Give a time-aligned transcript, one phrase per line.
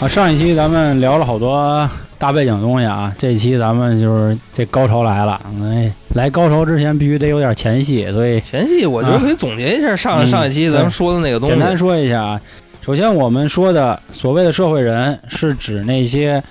[0.00, 1.86] 啊，上一期咱们聊了好多
[2.18, 5.38] 大背景的东西啊，这期咱们就是这高潮来了。
[5.62, 11.54] 哎，来高潮之前必须得有点前戏，所以前戏我觉得可以总结一下上、嗯上一期咱们说的那个东西。
[11.54, 12.40] 简单说一下啊。
[12.80, 16.42] 首先，我们说的所谓的社会人，是指那些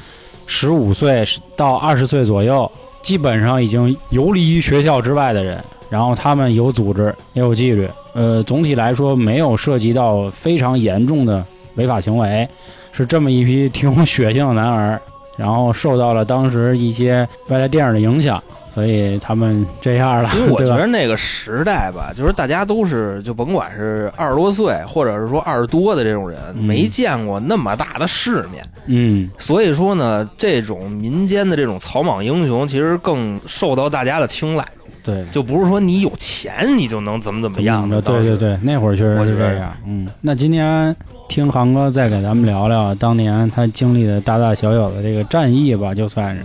[0.46, 5.60] 十五岁到二十岁左右，基本上已经游离于学校之外的人，
[5.90, 7.90] 然后他们有组织也有纪律。
[8.14, 12.48] 呃，总体来说没有涉及到非常严重的违法行为，
[12.92, 15.02] 是这么一批挺有血性的男儿，
[15.38, 18.42] 然后受到了当时一些外来电影的影响，
[18.76, 20.30] 所以他们这样了。
[20.36, 34.66] 因为我觉得那个时代吧，就是大家都是就甭管是二十多岁，或者是说二十多的这种人，嗯没见过那么大的世面，嗯，所以说呢，这种民间的这种草莽英雄，其实更受到大家的青睐。
[35.02, 38.02] 对，就不是说你有钱你就能怎么怎么样的。
[38.02, 39.74] 对对，对，那会儿确实是这样。
[39.88, 40.94] 嗯，那今天
[41.30, 46.44] 听航哥再给咱们聊聊当年他经历的大大小小的这个战役吧，就算是，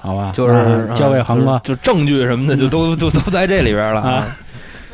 [0.00, 1.60] 好吧，就是那交给航哥。
[1.62, 4.36] 就就证据什么的，就都都都在这里边了啊。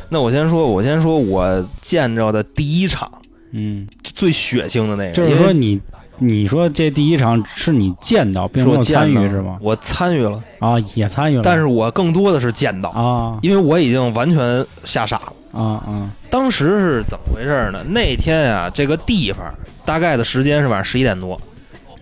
[0.08, 3.10] 那我先说，我先说我见着的第一场
[3.52, 5.80] 嗯，最血腥的那个，就是说你，
[6.18, 9.56] 你说这第一场是你见到，并没有参与是吗？
[9.60, 15.32] 我参与了，啊，也参与了，但是我更多的是见到，啊因为我已经完全吓傻了。
[15.52, 17.82] 啊啊，当时是怎么回事呢？
[17.88, 19.52] 那天啊、这个地方
[19.84, 21.40] 大概的时间是晚上十一点多，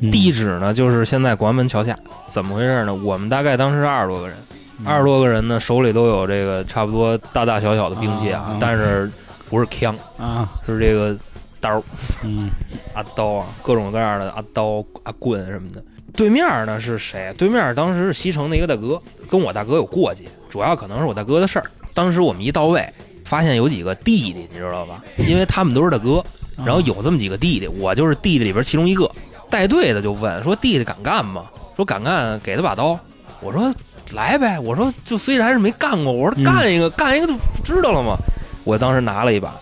[0.01, 1.99] 嗯地址呢就是现在广安门桥下。
[2.29, 2.95] 怎么回事呢？
[2.95, 4.37] 我们大概当时是二十多个人，
[4.81, 9.11] 嗯二十多个人呢手里都有这个差不多大大小小的兵器啊但是
[9.49, 11.17] 不是枪，啊，是这个
[11.61, 11.83] 刀、
[12.25, 12.51] 嗯
[12.93, 15.83] 啊刀啊，各种各样的啊刀、啊棍什么的。
[16.15, 17.33] 对面呢是谁？
[17.37, 19.01] 对面当时是西城的一个大哥，
[19.31, 21.67] 跟我大哥有过节，主要可能是我大哥的事儿。
[21.95, 22.93] 当时我们一到位，
[23.27, 25.03] 发现有几个弟弟，你知道吧？
[25.19, 26.21] 因为他们都是他哥，
[26.57, 29.11] 啊然后有这么几个弟弟，我就是弟弟里边其中一个。
[29.49, 31.45] 带队的就问说：“弟弟敢干吗？”
[31.77, 32.99] 说敢干，给他把刀。
[33.41, 33.73] 我说
[34.13, 34.59] 来呗。
[34.59, 38.17] 我说就虽然是没干过，我说嗯干一个，干一个就知道了嘛。
[38.65, 39.55] 我当时拿了一把，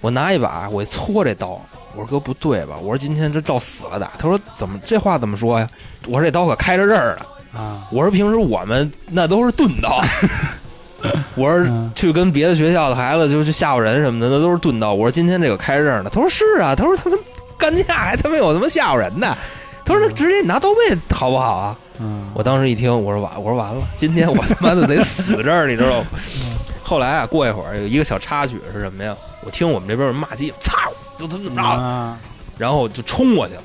[0.00, 1.60] 我拿一把，我一搓这刀。
[1.94, 2.76] 我说哥不对吧？
[2.80, 4.12] 我说今天这照死了打。
[4.18, 5.68] 他说怎么这话怎么说呀？
[6.06, 7.60] 我说这刀可开着刃儿呢。
[7.60, 10.02] 啊，我说平时我们那都是钝刀。
[11.36, 14.94] 我说嗯去跟别的学校的孩子就去吓唬人什么的，那都是钝刀。
[14.94, 17.18] 我说今天这个开刃的，他说是啊，他说他们
[17.58, 19.36] 干架还他妈有他妈吓唬人的，
[19.84, 21.76] 他说那直接你拿刀背好不好啊？
[21.98, 26.06] 嗯，我当时一听，我说完，我说完了，今天我他妈的得死这儿，你知道吗？
[26.84, 29.16] 后来啊，过一会儿有一个小插曲是什么呀？
[29.44, 30.72] 我听我们这边有人骂街，操，
[31.18, 32.18] 就怎么怎么着，啊，
[32.58, 33.62] 然后就冲过去了，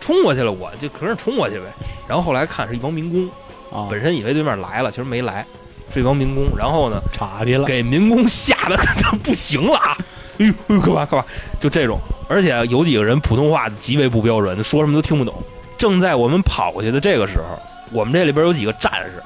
[0.00, 1.64] 冲过去了，我就可是冲过去呗。
[2.06, 3.28] 然后后来看是一帮民工，
[3.76, 5.44] 啊，本身以为对面来了，其实没来，
[5.92, 6.56] 是一帮民工。
[6.56, 9.96] 然后呢，岔劈了，给民工吓得他不行了啊！
[10.38, 11.24] 哎呦，哎呦干嘛干嘛？
[11.60, 15.34] 就这种，而且有几个人普通话极为不标准，说什么都听不懂。
[15.78, 17.58] 正在我们跑过去的这个时候，
[17.92, 19.22] 我们这里边有几个战士，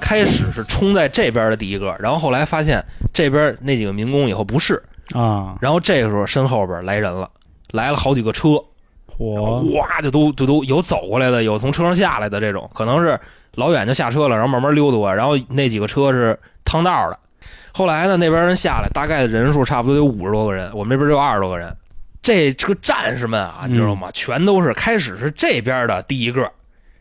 [0.00, 7.28] 开始是冲在这边的第一个，然后后来发现这边那几个民工以后不是，啊，然后这个时候身后边来人了，
[7.72, 8.62] 来了好几个车，
[9.18, 13.18] 我哗就都就都有走过来的，有从车上下来的这种，可能是
[13.56, 17.18] 老远就下车了，然后慢慢溜达过来，然后那几个车是趟道的。
[17.72, 21.76] 后来呢，那边人下来，大概人数差不多有五十多个人，我们这边就二十多个人。
[22.22, 24.08] 这这个战士们啊，嗯你知道吗？
[24.12, 26.50] 全都是开始是这边的第一个，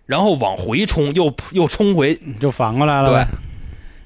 [0.06, 2.14] 然后往回冲，又又冲回。
[2.40, 3.26] 就反过来了对，，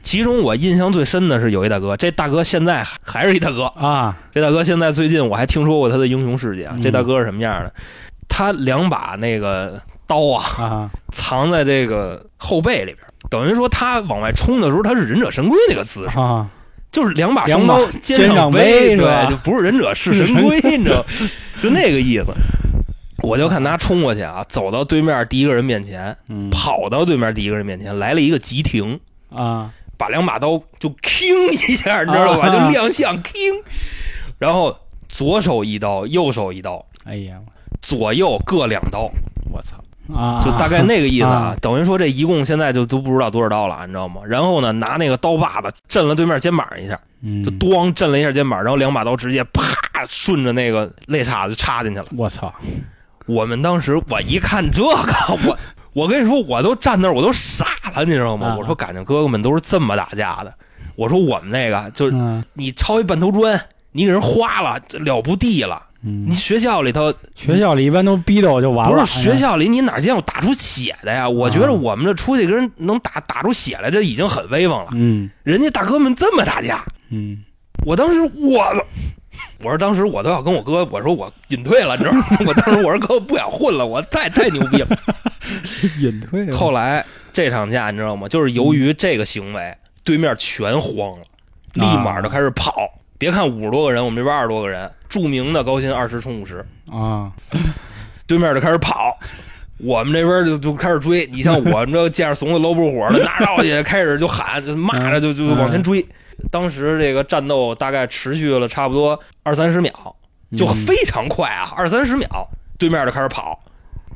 [0.01, 6.73] 其中我印象最深的是有一大哥，这大哥现在还还是一大哥，啊，这大哥现在最近我还听说过他的英雄事迹啊。
[6.75, 7.73] 嗯这大哥是什么样的？
[8.29, 12.97] 他两把那个刀啊，啊，藏在这个后背里边，
[13.29, 16.49] 等于说他往外冲的时候，他是忍者神龟那个姿势，啊，
[16.91, 21.05] 就是两把双刀肩上上背对，就不是忍者是神龟， 你知道，
[21.61, 22.25] 就那个意思。
[23.21, 28.97] 我就看他冲过去啊，走到对面第一个人面前，嗯，跑到对面第一个人面前，来了一个急停，
[29.29, 32.47] 啊，把两把刀就铿一下，你知道吧？
[32.47, 32.49] 啊。
[32.49, 33.33] 就亮相铿，
[34.37, 34.75] 然后
[35.09, 37.39] 左手一刀，右手一刀，哎呀，
[37.81, 39.11] 左右各两刀，
[39.51, 39.75] 我操
[40.15, 41.55] 啊，就大概那个意思啊啊。
[41.61, 44.21] 等于说这一共现在就都不知道多少刀了，你知道吗？
[44.25, 49.63] 然后呢，拿那个刀把子震了对面肩膀一下，嗯就咣震了一下肩膀，然后两把刀直接啪
[50.07, 52.05] 顺着那个肋叉子就插进去了。
[52.17, 52.53] 我操，
[53.25, 55.13] 我们当时我一看这个，
[55.47, 55.57] 我
[55.93, 57.65] 我跟你说，我都站那儿，我都傻
[57.95, 58.47] 了，你知道吗？
[58.47, 60.53] 啊我说感情哥哥们都是这么打架的。
[60.95, 63.59] 我说我们那个就是嗯你抄一半头砖，
[63.91, 65.81] 你给人花了，这了不地了。
[66.03, 71.27] 嗯你，学校里头学校里一般都逼着我就完了，不是学校里，你哪见过打出血的呀？
[71.29, 74.89] 我觉得我们这出去跟人能打打出血来，这已经很威风了。
[74.93, 77.43] 嗯人家大哥们这么打架，嗯
[77.85, 78.63] 我当时我，
[79.61, 82.25] 我说当时我都要跟我哥我说我隐退了，你知道吗？
[82.47, 84.87] 我当时我说哥我不想混了，我太太牛逼了。
[85.99, 86.55] 隐退了。
[86.55, 88.27] 后来这场架你知道吗？
[88.27, 91.25] 就是由于这个行为，对面全慌了，
[91.73, 92.89] 立马就开始跑。
[93.19, 97.29] 别看五十多个人，我们这边二十多个人，著名的高薪二十冲五十，啊，
[98.25, 99.15] 对面就开始跑，
[99.77, 101.27] 我们这边就就开始追。
[101.27, 106.03] 你像我们这见着怂的搂不住火的，拿着去开始就喊，就骂着就就往前追。
[106.49, 109.91] 当时这个战斗大概持续了差不多二三十秒，
[110.55, 113.59] 就非常快啊，二三十秒，对面就开始跑，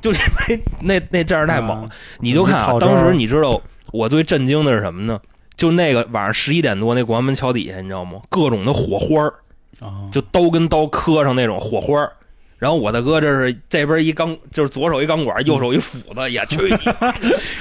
[0.02, 1.90] 就因为那那阵儿太猛了。
[2.20, 3.62] 你就看啊，当时你知道
[3.92, 5.20] 我最震惊的是什么呢？
[5.64, 8.20] 就那个晚上十一点多，那广安门桥底下，你知道吗？
[8.28, 9.34] 各种的火花儿，
[9.80, 12.12] 啊，就刀跟刀磕上那种火花儿。
[12.58, 16.58] 然后我大哥这是这边一钢，就是左手一钢管，右手一斧子，也去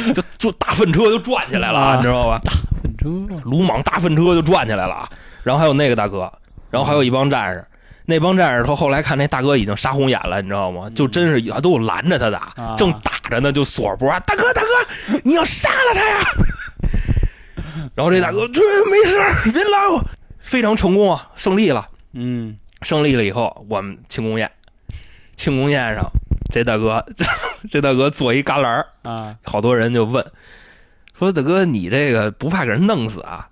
[0.01, 2.41] 你， 就就大粪车就转起来了，啊你知道吧？
[2.45, 2.51] 大
[2.81, 5.09] 粪车鲁莽大粪车就转起来了啊。
[5.45, 6.29] 然后还有那个大哥，
[6.71, 7.65] 然后还有一帮战士。
[8.05, 10.91] 那帮战士，他后来看那大哥已经杀红眼了，你知道吗？
[10.93, 16.19] 就真是都有拦着他打，啊正打着呢，就锁脖，大哥大哥，你要杀了他呀！
[17.95, 18.61] 然后这大哥，这
[18.91, 20.03] 没事，别拉我，
[20.39, 21.87] 非常成功啊，胜利了。
[22.15, 24.51] 嗯胜利了以后，我们庆功宴，
[25.37, 26.05] 庆功宴上，
[26.51, 27.05] 这大哥，
[27.71, 30.25] 这大哥坐一旮旯儿啊好多人就问，
[31.17, 33.49] 说大哥你这个不怕给人弄死啊？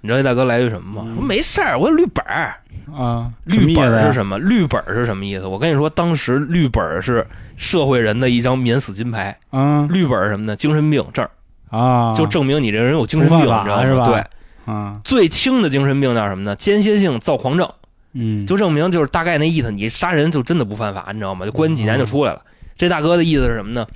[0.00, 1.08] 你知道这大哥来句什么吗？
[1.08, 2.54] 嗯说没事儿，我有绿本儿。
[2.92, 4.36] 啊，绿本儿是什么？
[4.38, 5.46] 绿本儿是什么意思？
[5.46, 7.24] 我跟你说，当时绿本儿是
[7.56, 9.30] 社会人的一张免死金牌。
[9.40, 10.56] 意思啊绿本儿是什么呢？
[10.56, 11.30] 精神病证儿，
[11.72, 13.82] 啊，就证明你这个人有精神病，你知道吗？
[13.82, 14.24] 是吧对，
[14.72, 16.54] 啊，最轻的精神病叫什么呢？
[16.54, 17.68] 间歇性躁狂症。
[18.12, 21.46] 嗯，就证明就是大概那意思，你杀人就真的不犯法，你知道吗？
[21.46, 22.42] 就关几年就出来了。
[22.76, 23.86] 这大哥的意思是什么呢？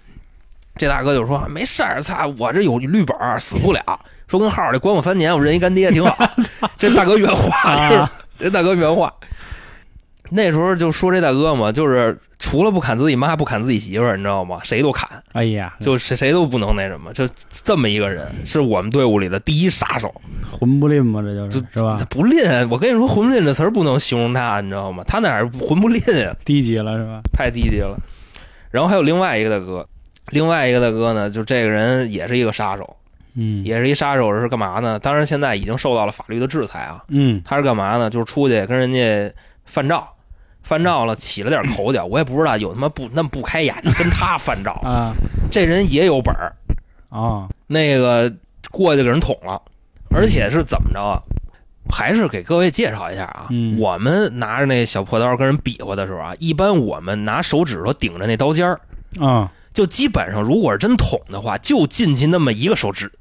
[0.78, 3.81] 这大哥就说没事儿，操，我这有绿本儿，死不了。
[4.26, 6.17] 说跟号里关我三年，我认一干爹挺好。
[6.78, 9.12] 这大哥原话啊就是这大哥原话。
[10.31, 14.58] 那时候就说这大哥嘛，就是除了不砍自己妈，不砍自己媳妇儿，你知道吗？
[14.62, 20.14] 谁都砍，哎呀，就谁谁都不能那什么，就这么一个人，是我们队伍里的第一杀手。
[20.50, 22.05] 混不吝嘛，这就是就是吧他？
[22.06, 25.05] 不吝，我跟你说，混不吝这词儿不能形容他，你知道吗？
[25.06, 26.34] 他哪儿混不吝啊？
[26.44, 27.20] 低级了是吧？
[27.32, 27.99] 太低级了。
[28.70, 29.87] 然后还有另外一个大哥，
[30.31, 32.96] 另外一个大哥呢，就这个人也是一个杀手，
[33.34, 34.99] 嗯，也是一杀手，是干嘛呢？
[34.99, 37.02] 当然现在已经受到了法律的制裁啊。
[37.08, 38.11] 嗯他是干嘛呢？
[38.11, 39.32] 就是出去跟人家
[39.64, 40.06] 犯照，
[40.66, 45.14] 犯照了，起了点口角，我也不知道有他妈不那么不开眼的跟他翻照，啊。
[45.48, 46.52] 这人也有本儿，
[47.08, 47.48] 啊。
[47.68, 48.32] 那个
[48.72, 49.62] 过去给人捅了，
[50.10, 51.22] 而且是怎么着啊？
[51.88, 58.80] 还是给各位介绍一下啊，嗯我们拿着那小破刀跟人比划的时候啊，一般我们拿手指头顶着那刀尖儿，
[59.20, 59.52] 啊。
[59.72, 63.12] 就基本上如果是真捅的话，就进去那么一个手指，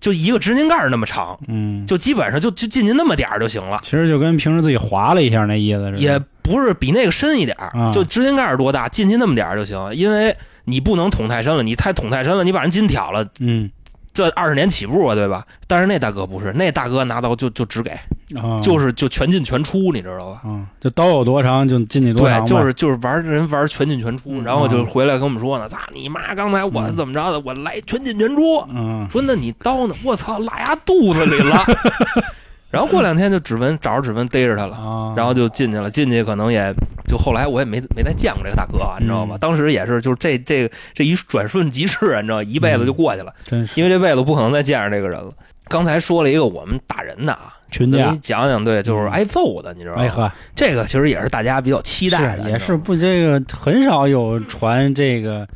[0.00, 6.20] 就一个指甲盖那么长，嗯，就基本上就就进去那么点儿就行了，其实就跟平时自己划了一下那意思似的，也
[6.50, 7.56] 不是比那个深一点
[7.92, 13.70] 就指甲盖儿多大，进去那么点儿就行，因为你不能捅太深了，你太捅太深了，你把人筋挑了，嗯
[14.12, 15.46] 这二十年起步啊，对吧？
[15.68, 17.90] 但是那大哥不是，那大哥拿刀就就只给，
[18.36, 20.40] 啊，就是就全进全出，你知道吧？
[20.44, 26.34] 嗯，就刀有多长就进去多长，对，就是就是玩人玩全进全出，嗯然后就回来跟我们说呢，操你妈！
[26.34, 27.38] 刚才我怎么着的？
[27.38, 28.58] 我来全进全出。
[28.74, 29.94] 嗯说那你刀呢？
[30.02, 31.64] 我操，拉牙肚子里了。
[32.70, 35.90] 然后过两天就指纹找着指纹逮着他了，啊，然后就进去了。
[35.90, 36.72] 进去可能也
[37.08, 39.34] 就后来我也没没再见过这个大哥啊，你知道吗？
[39.36, 45.30] 嗯当时也是就是这这这一转瞬即逝，你知道，一辈子就过去了，真是因为这辈子不可能再见着这个人了。
[45.66, 50.02] 刚才说了一个我们打人的啊，群架给你，讲讲，对，就是嗯挨揍的，你知道吗？
[50.02, 55.46] 哎呵，这个其实也是大家比较期待的，是也是不这个很少有传这个。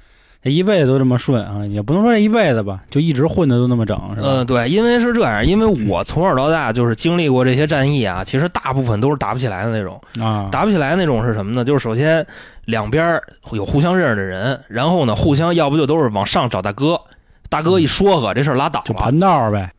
[0.44, 4.28] 这一辈子都这么顺啊，也不能说这一辈子吧，就一直混的都那么整，是吧？
[4.28, 9.98] 嗯，对，因为是这样，因为我从小到大就是经历过这些战役啊，其实大部分都是打不起来的那种。
[10.20, 11.64] 啊，打不起来那种是什么呢？
[11.64, 12.24] 就是首先
[12.66, 13.18] 两边
[13.52, 17.00] 有互相认识的人，然后呢，互相要不就都是往上找大哥，
[17.48, 18.86] 大哥一说和这事儿拉倒了。
[18.86, 19.72] 就盘道呗，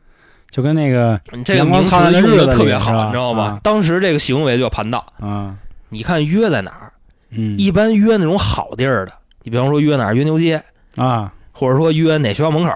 [0.50, 3.60] 就跟那个这个名词用的特别好，你知道吗啊？
[3.62, 5.05] 当时这个行为就叫盘道。
[5.19, 5.53] 啊，
[5.89, 6.91] 你看约在哪儿？
[7.29, 9.13] 嗯，一般约那种好地儿的，
[9.46, 10.16] 你比方说约哪儿？
[10.16, 10.62] 约牛街，
[10.96, 12.72] 啊，或者说约哪学校门口，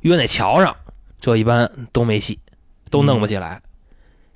[0.00, 0.76] 约哪桥上，
[1.18, 2.38] 这一般都没戏，
[2.90, 3.62] 都弄不起来。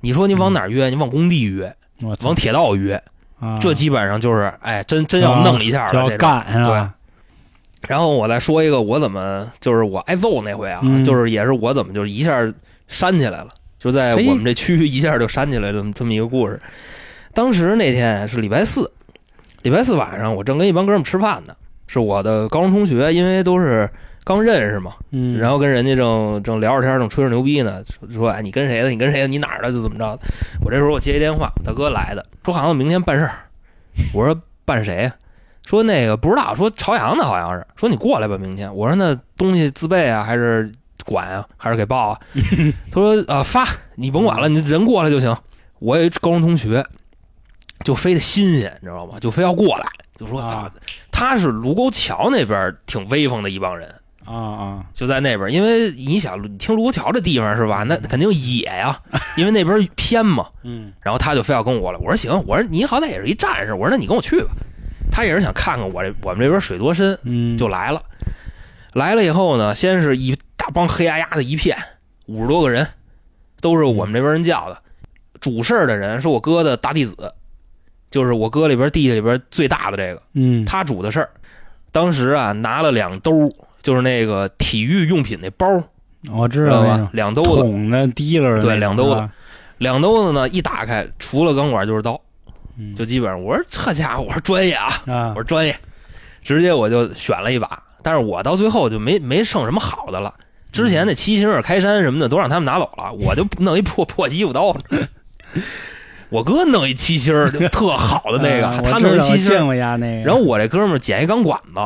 [0.00, 0.88] 你说你往哪儿约？
[0.88, 1.76] 你往工地约，
[2.23, 3.00] 往铁道约，
[3.38, 6.95] 啊这基本上就是，哎，真真要弄一下了，这种干是吧？
[7.87, 12.40] 然后我再说一个，我怎么就是我挨揍那回啊，嗯就是也是我怎么就一下
[12.88, 13.49] 扇起来了，
[13.79, 16.59] 就在我们这区域一下就扇起来了这么一个故事。
[17.35, 18.90] 当时那天是礼拜四，
[19.62, 21.55] 礼拜四晚上我正跟一帮哥们吃饭呢，
[21.87, 23.88] 是我的高中同学，因为都是
[24.25, 28.88] 刚认识嘛，嗯，然后跟人家正正聊着天，正吹着牛逼呢，说说哎你跟谁的？
[28.88, 29.26] 你跟谁的？
[29.26, 29.71] 你哪儿的？
[29.71, 30.23] 就怎么着的？
[30.64, 33.33] 我这时候我接一电话，大哥来的，说好像明天办事儿。
[34.14, 35.14] 我说办谁呀？
[35.67, 37.67] 说那个不知道，说朝阳的好像是。
[37.76, 38.75] 说你过来吧，明天。
[38.75, 40.73] 我说那东西自备啊，还是
[41.05, 42.21] 管啊，还是给报啊？
[42.90, 45.37] 他说呃发，你甭管了，你人过来就行。
[45.81, 46.85] 我有一高中同学，
[47.84, 49.18] 就非得新鲜，你知道吗？
[49.20, 49.87] 就非要过来，
[50.18, 50.70] 就说啊
[51.10, 53.94] 他是卢沟桥那边挺威风的一帮人。
[54.26, 57.82] 啊啊，就在那边，因为你想，你听卢沟桥这地方是吧？
[57.82, 58.96] 那肯定野呀，
[59.37, 60.46] 因为那边偏嘛。
[60.62, 64.50] 嗯 然后他就非要跟我过来，我说行，我说你好歹也是一战士，我说那你跟我去吧。
[65.10, 68.00] 他也是想看看我这我们这边水多深，嗯，就来了。
[68.92, 71.76] 来了以后呢，先是一大帮黑压压的一片，
[72.26, 72.87] 五十多个人，
[73.60, 74.80] 都是我们这边人叫的。
[75.40, 77.34] 主事儿的人是我哥的大弟子，
[78.11, 81.31] 就是我哥里边弟弟里边最大的这个，嗯他主的事儿。
[81.93, 83.52] 当时啊，拿了两兜，
[83.83, 85.67] 就是那个体育用品那包，
[86.31, 87.09] 我知知道吧？
[87.12, 89.29] 两兜子，桶的提溜的，对两兜子
[89.79, 92.21] 两兜子呢，一打开，除了钢管就是刀，
[92.79, 95.76] 嗯就基本上，我说这家伙，我说专业啊，啊我，说专业，
[96.43, 100.35] 直接我就选了一把，但是我到最后就没没剩什么好的了。
[100.71, 104.76] 之前那七星儿开山什么的都让他们拿走了，我就弄一破破衣服刀。
[106.30, 111.80] 我哥弄一七星儿特好的那个，啊他弄一七星儿，见过呀那个，然后我这哥们儿捡一钢管子，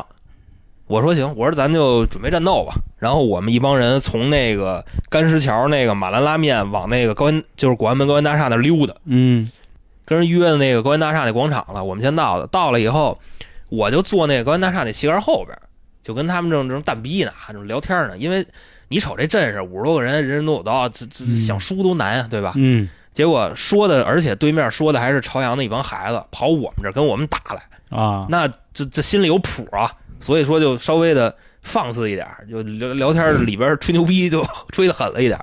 [0.86, 2.74] 我说行，我说咱就准备战斗吧。
[2.98, 9.50] 然后我们一帮人从那个干石桥那个马兰拉面往那个高原就是广安门高原大厦那溜达，嗯
[10.04, 11.82] 跟人约的那个高原大厦那广场了。
[11.82, 13.18] 我们先到的，到了以后，
[13.70, 15.58] 我就坐那个高原大厦那旗杆后边，
[16.02, 18.18] 就跟他们正正蛋逼呢，正聊天呢。
[18.18, 18.46] 因为
[18.88, 22.52] 你瞅这阵势，五十多个人，人人都有刀，这这嗯想输都难啊，对吧？
[22.56, 29.90] 嗯结果说的，而且对面说的还是朝阳的一帮孩子，跑我们这儿跟我们打来，啊，那这这心里有谱啊。
[30.21, 35.38] 所以说就稍微的放肆一点，就聊聊天里边吹牛逼就吹的狠了一点。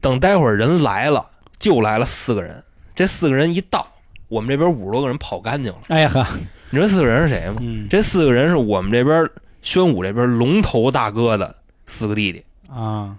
[0.00, 1.26] 等待会儿人来了，
[1.58, 2.62] 就来了四个人。
[2.94, 3.86] 这四个人一到，
[4.28, 5.78] 我们这边五十多个人跑干净了。
[5.88, 6.26] 哎呀呵，
[6.70, 7.56] 你知道四个人是谁吗？
[7.60, 9.28] 嗯这四个人是我们这边
[9.62, 11.54] 宣武这边龙头大哥的
[11.86, 13.16] 四个弟弟，啊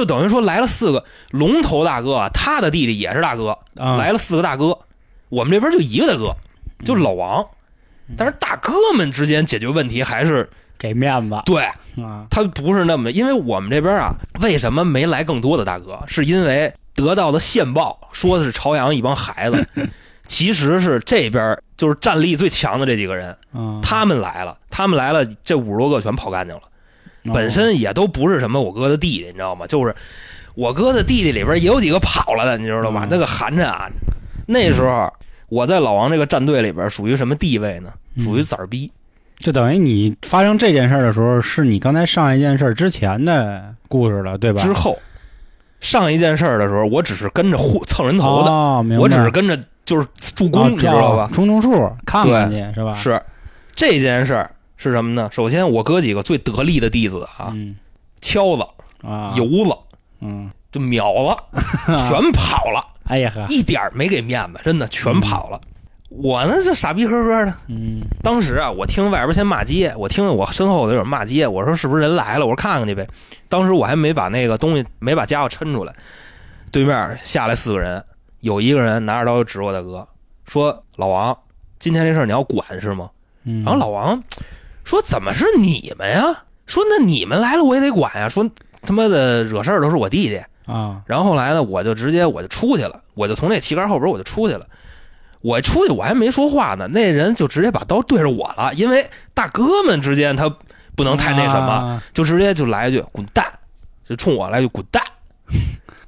[0.00, 4.78] 就等于说来了四个龙头大哥啊，他的弟弟也是大哥，啊，来了四个大哥。
[5.28, 6.34] 我们这边就一个大哥，
[6.86, 7.46] 就老王。
[8.16, 11.62] 但是大哥们之间解决问题还是给面子对
[12.02, 16.00] 啊，他不是那么，因为我们这边啊，为什么没来更多的大哥？
[16.06, 19.66] 是因为得到的线报说的是朝阳一帮孩子，
[20.26, 26.64] 其实是这边就是战力最强的这几个人，啊，他们来了，他们来了，这五十多个全跑干净了，哦
[27.24, 29.66] 本身也都不是什么我哥的弟弟，你知道吗？
[29.66, 29.94] 就是
[30.54, 33.08] 我哥的弟弟里边也有几个跑了的，你知道吧嗯？
[33.10, 33.88] 那个寒碜啊！
[34.46, 35.12] 那时候
[35.48, 37.92] 我在老王这个战队里边属于什么地位呢？
[38.16, 38.90] 嗯属于崽儿逼。
[39.38, 44.60] 就等于你发生这件事儿的时候，是你刚才上一件事儿之前的故事了，对吧？
[44.60, 44.98] 之后
[45.80, 51.30] 上一件事儿的时候，我只是跟着互蹭人头的，哦，我只是跟着就是助攻，啊你知道吧？
[51.32, 52.92] 冲冲数，看看去是吧？
[52.94, 53.22] 是
[53.74, 54.50] 这件事儿
[54.82, 55.28] 是什么呢？
[55.30, 57.76] 首先，我哥几个最得力的弟子啊，嗯
[58.22, 58.66] 敲子、
[59.06, 59.76] 啊，油子
[60.20, 61.36] 嗯，就秒了，
[62.08, 65.60] 全跑了，哎呀呵，一点没给面子，真的全跑了。
[66.08, 67.54] 我呢就傻逼呵呵的。
[67.68, 72.46] 嗯当时啊，我听外边先骂街，我听我身后有人骂街，我说是不是人来了？
[72.46, 73.06] 我说看看去呗。
[73.48, 75.94] 当时我还没把那个东西，没把家伙抻出来。
[76.72, 78.02] 对面下来四个人，
[78.40, 80.08] 有一个人拿着刀就指我大哥，
[80.46, 81.36] 说：“老王，
[81.78, 83.10] 今天这事儿你要管是吗？”
[83.44, 84.22] 嗯，然后老王
[84.90, 86.42] 说：“怎么是你们呀？
[86.66, 88.28] 说那你们来了我也得管呀。
[88.28, 88.50] 说
[88.82, 90.42] 他妈的惹事儿都是我弟弟。
[90.66, 94.66] 啊，然后后来呢，我就直接我就出去了，我就从那旗杆后边我就出去了。
[95.42, 100.52] 我出去我还没说话呢，那人就直接把刀对着我了，因为大哥们之间他
[100.96, 103.46] 不能太那什么，啊就直接就来一句滚蛋，
[104.04, 105.00] 就冲我来一句滚蛋。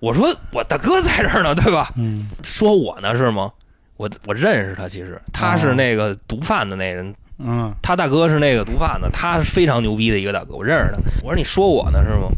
[0.00, 1.92] 我说我大哥在这儿呢，对吧？
[1.96, 3.48] 嗯说我呢是吗？
[3.96, 10.98] 我我认识他，其实他是那个毒贩的那人，嗯他大哥是那个毒贩子，他是非常牛逼的一个大哥，我认识他。
[11.22, 12.28] 我说你说我呢是吗？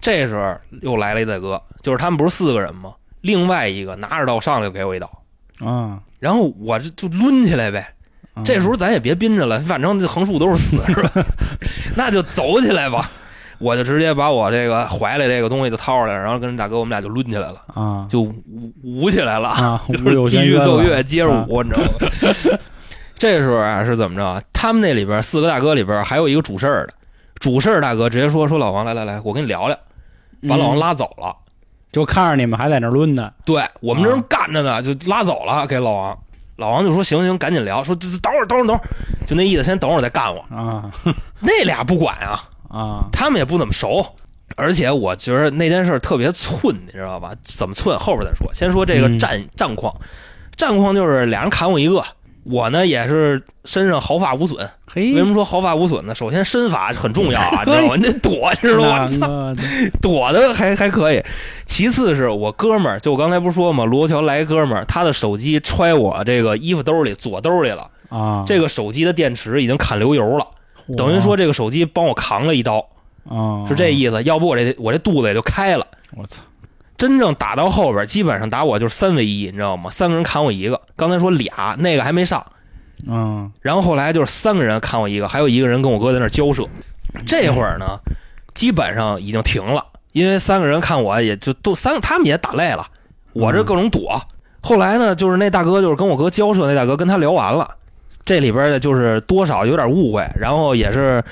[0.00, 2.92] 这时候又来了一大哥，就是他们不是四个人吗？
[3.20, 5.10] 另外一个拿着刀上来就给我一刀，
[5.58, 7.80] 啊，然后我这就抡起来呗。
[8.34, 11.10] 啊这时候咱也别憋着了，反正这横竖都是死，是吧？
[11.96, 13.10] 那就走起来吧。
[13.58, 18.32] 我就直接把我这个怀里这个东西就掏出来，然后跟大哥我们俩就抡起来了，啊就舞
[18.84, 19.48] 舞起来了。
[19.48, 22.58] 啊， 就是继续奏乐，接着舞，你知道吗？
[23.18, 24.40] 这时候啊是怎么着？
[24.52, 26.92] 他们那里边四个大哥里边还有一个主事儿的，
[27.38, 29.76] 主事儿大哥直接说说老王来来来，我跟你聊聊，
[30.48, 31.34] 把老王嗯拉走了。
[31.90, 36.18] 就看着你们还在那儿抡呢，对我们这人啊干着呢，就拉走了，给老王。
[36.56, 38.88] 老王就说行行，赶紧聊，说等会儿等会儿等会儿，
[39.26, 40.40] 就那意思，先等会儿再干我。
[40.54, 40.90] 啊
[41.40, 44.04] 那俩不管啊， 啊，他们也不怎么熟。
[44.56, 47.32] 而且我觉得那件事特别寸，你知道吧？
[47.42, 47.98] 怎么寸？
[47.98, 48.52] 后边再说。
[48.52, 49.94] 先说这个嗯战、战况，
[50.56, 52.02] 战况就是俩人砍我一个，
[52.44, 54.68] 我呢也是身上毫发无损。
[54.86, 56.14] 嘿，为什么说毫发无损呢？
[56.14, 57.96] 首先身法很重要啊， 你知道吗？
[57.96, 59.08] 你得躲，你知道吗？
[59.20, 59.56] 那个
[60.00, 61.22] 躲的还还可以。
[61.66, 70.46] 其次是我哥们儿，就我刚才不是说嘛，罗桥来哥们儿，他的手机揣我这个衣服兜里左兜里了，啊，这个手机的电池已经砍流油了，
[70.96, 72.78] 等于说这个手机帮我扛了一刀，
[73.28, 74.22] 啊，是这意思。
[74.22, 75.86] 要不我这我这肚子也就开了。
[76.16, 76.42] 我操，
[76.98, 79.88] 真正打到后边，基本上打我就是三 v 一，你知道吗？
[79.88, 80.80] 三个人砍我一个。
[80.96, 82.44] 刚才说俩，那个还没上，
[83.06, 86.64] 嗯然后后来就是三个人砍我一个，还有一个人跟我哥在那儿交涉。
[87.24, 87.86] 这会儿呢，
[88.52, 92.86] 基本上已经停了，因为三个人看我也就都三，他们也打累了，
[93.32, 94.20] 我这各种躲。
[94.60, 97.70] 后来呢，就是那大哥就是跟我哥交涉，那大哥跟他聊完了，
[98.24, 101.22] 这里边的就是多少有点误会，然后也是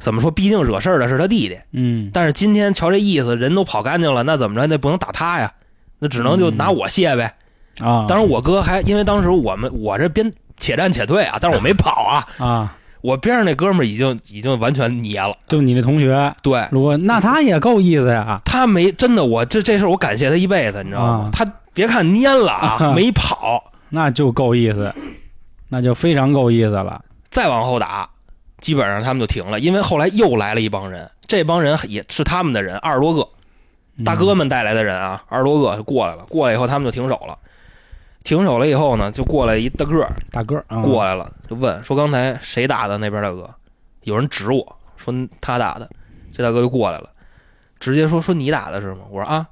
[0.00, 2.10] 怎么说，毕竟惹事儿的是他弟弟，嗯。
[2.12, 4.66] 但是今天瞧这意思，人都跑干净了，那怎么着？
[4.66, 5.52] 那不能打他呀，
[6.00, 7.34] 那只能就拿我谢呗。
[7.78, 15.32] 啊，当然我哥还因为当时我们我这边且战且退啊，但是我没跑啊， 啊，我边上那哥们儿已经已经完全捏了。
[15.46, 16.66] 就你那同学，对。
[16.70, 21.08] 如果那他也够意思呀，他没真的，我这这事我感谢他一辈子，你知道吗？
[21.24, 21.30] 啊。
[21.32, 22.92] 他别看蔫了啊，啊。
[22.94, 24.92] 没跑， 那就够意思，
[25.68, 27.00] 那就非常够意思了。
[27.30, 28.09] 再往后打，
[28.60, 33.26] 基本上他们就停了，因为后来又来了一帮人，这帮人也是他们的人，二十多个
[34.04, 36.24] 大哥们带来的人啊，二十多个就过来了。
[36.26, 37.36] 过来以后，他们就停手了。
[38.22, 42.98] 停手了以后呢，就过来一大个儿大个儿啊过来了，就问说刚才谁打的？
[42.98, 43.48] 那边大哥
[44.02, 45.88] 有人指我说他打的，
[46.34, 47.08] 这大哥就过来了，
[47.78, 49.04] 直接说说你打的是吗？
[49.10, 49.46] 我说啊，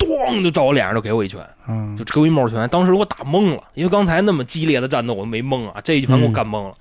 [0.00, 2.68] 咣就照我脸上就给我一拳，嗯就给我一帽拳。
[2.70, 6.74] 当时我打懵了，因为刚才那么激烈的战斗我没懵啊，这一拳给我干懵了。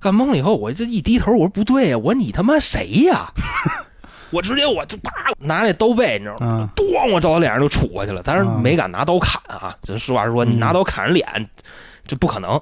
[0.00, 3.30] 干懵了以后，我这一低头，我说不对呀，我说你他妈谁呀？
[4.30, 6.46] 我直接我就啪拿那刀背，你知道吗？
[6.50, 9.74] 嗯咣，我照他脸上就杵过去了，但是嗯没敢拿刀砍啊。
[9.82, 11.26] 这实话实说，你嗯拿刀砍人脸，
[12.06, 12.60] 这不可能。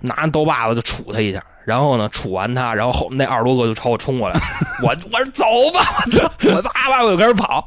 [0.00, 4.40] 拿刀把子就杵他一下，然后呢，杵完他，然后后那二十多个就朝我冲过来，
[4.82, 7.66] 我我说走吧，我操，我叭叭我就开始跑。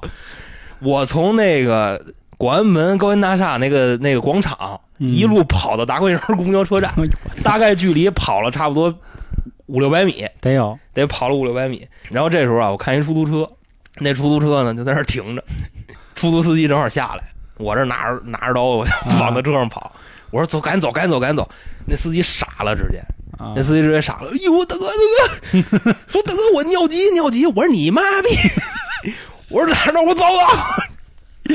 [0.79, 2.01] 我从那个
[2.37, 6.93] 广安门高新大厦那个那个广场、嗯一路跑到达贵营公交车站，
[7.43, 8.93] 大概距离跑了差不多
[9.65, 11.87] 五六百米，得有得跑了五六百米。
[12.09, 13.51] 然后这时候啊，我看一出租车，
[13.97, 15.43] 那出租车呢就在那儿停着，
[16.13, 17.23] 出租司机正好下来，
[17.57, 19.91] 我这拿着拿着刀，我就往他车上跑。
[20.29, 21.49] 我说走，赶紧走，赶紧走，赶紧走。
[21.85, 22.99] 那司机傻了，直接，
[23.37, 24.29] 啊那司机直接傻了。
[24.29, 27.47] 哎呦，大哥，大哥， 说大哥，我尿急，尿急。
[27.47, 29.11] 我说你妈逼！
[29.49, 30.90] 我说哪儿哪儿，我走了。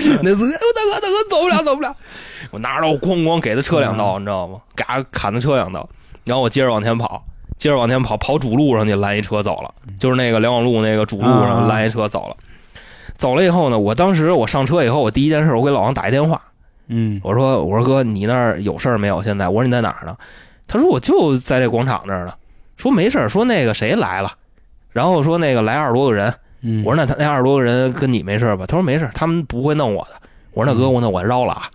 [0.23, 1.97] 那司机，哎呦，大哥，大哥，走不了，走不了。
[2.53, 4.61] 我拿着刀咣咣给他车两刀，你知道吗？
[4.75, 5.89] 嘎砍他车两刀，
[6.25, 7.25] 然后我接着往前跑，
[7.57, 12.37] 接着往前跑，跑主路上去拦一车走了，就是那个辽广路那个主路上啊拦一车走了。
[13.15, 16.41] 走了以后呢，我当时我上车以后，我第一件事我给老王打一电话，
[16.89, 19.23] 嗯我说我说哥，你那儿有事儿没有？
[19.23, 20.17] 现在我说你在哪儿呢？
[20.69, 22.35] 他说我就在这广场这儿呢。
[22.77, 24.33] 说没事儿，说那个谁来了，
[24.93, 26.33] 然后说那个来二十多个人。
[26.69, 28.67] 嗯，我说那他那二十多个人跟你没事吧？
[28.67, 30.11] 他说没事，他们不会弄我的。
[30.53, 31.71] 我说那哥，我那我绕了啊。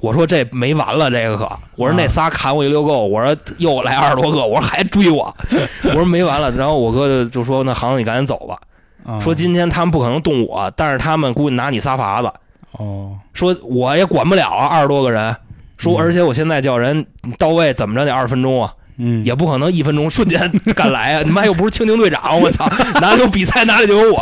[0.00, 1.50] 我说这没完了，这个可。
[1.76, 5.34] 我说那仨砍我一溜够，我说又来二十多个，我说还追我，
[5.84, 6.50] 我说没完了。
[6.52, 8.58] 然后我哥就就说那行，你赶紧走吧。
[9.04, 12.32] 啊说今天他们不可能动我，但是他们估计拿你仨法子。
[12.72, 15.34] 哦说我也管不了啊，二十多个人。
[15.76, 17.06] 说嗯而且我现在叫人
[17.38, 18.72] 到位，怎么着得二十分钟啊？
[19.00, 21.22] 嗯也不可能一分钟瞬间赶来啊！
[21.26, 22.68] 你妈又不是蜻蜓队长，我操，
[23.00, 24.20] 哪里有比赛哪里就有我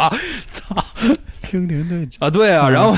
[0.53, 0.77] 操
[1.43, 2.31] 蜻蜓队长啊！
[2.31, 2.95] 对啊，嗯然后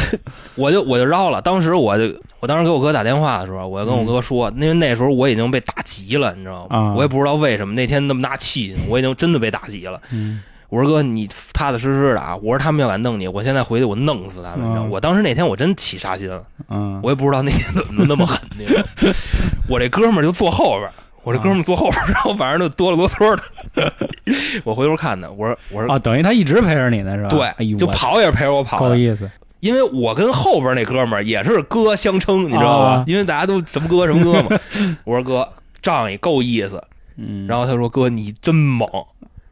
[0.56, 1.40] 我就我就绕了。
[1.40, 6.76] 当时我就我当时给我哥打电话的时候，我就跟我哥说，因为那时候我已经被打急了，你知道吗？
[6.76, 10.00] 啊我也不知道为什么那天那么大气性，我已经真的被打急了。
[10.12, 12.36] 嗯我说哥，你踏踏实实的啊！
[12.36, 14.60] 我说他们要敢弄你，我现在回去我弄死他们。
[14.64, 16.40] 你知道吗嗯我当时那天我真起杀心了。
[16.68, 18.86] 嗯我也不知道那天怎么那么狠，你知道吗
[19.68, 23.36] 我这哥们儿就坐后边儿，我这哥们儿坐后边儿，然后反正就哆了哆嗦
[23.74, 23.92] 的。
[24.64, 27.28] 我回头看他，我说我说、啊，等于他一直陪着你呢是吧？
[27.28, 29.30] 对，就跑也是陪着我跑的，够意思，
[29.60, 32.86] 因为我跟后边那哥们儿也是哥相称，你知道吧？
[32.86, 34.60] 啊因为大家都什么哥什么哥嘛。
[35.04, 35.48] 我说哥
[35.82, 36.82] 仗义够意思，
[37.16, 38.88] 嗯，然后他说哥你真猛。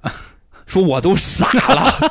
[0.66, 2.11] 说我都傻了，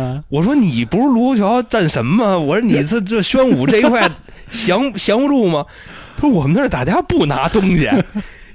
[0.00, 2.38] 啊我说你不是卢沟桥战神吗？
[2.38, 4.10] 我说你这这宣武这一块
[4.50, 5.66] 降降不住吗？
[6.16, 7.90] 他说我们那儿大家不拿东西，